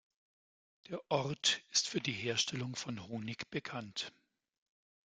[0.87, 4.11] Der Ort ist für die Herstellung von Honig bekannt.